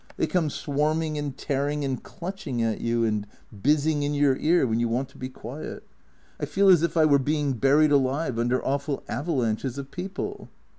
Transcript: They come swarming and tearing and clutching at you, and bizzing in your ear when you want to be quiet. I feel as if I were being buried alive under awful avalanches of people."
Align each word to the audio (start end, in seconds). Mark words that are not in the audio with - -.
They 0.17 0.25
come 0.25 0.49
swarming 0.49 1.19
and 1.19 1.37
tearing 1.37 1.85
and 1.85 2.01
clutching 2.01 2.59
at 2.63 2.81
you, 2.81 3.03
and 3.05 3.27
bizzing 3.61 4.01
in 4.01 4.15
your 4.15 4.35
ear 4.37 4.65
when 4.65 4.79
you 4.79 4.87
want 4.87 5.09
to 5.09 5.17
be 5.19 5.29
quiet. 5.29 5.87
I 6.39 6.45
feel 6.47 6.69
as 6.69 6.81
if 6.81 6.97
I 6.97 7.05
were 7.05 7.19
being 7.19 7.53
buried 7.53 7.91
alive 7.91 8.39
under 8.39 8.65
awful 8.65 9.03
avalanches 9.07 9.77
of 9.77 9.91
people." 9.91 10.49